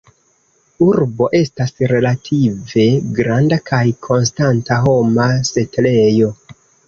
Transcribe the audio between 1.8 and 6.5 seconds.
relative granda kaj konstanta homa setlejo.